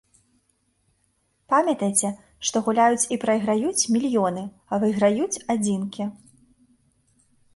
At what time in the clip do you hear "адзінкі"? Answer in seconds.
5.55-6.03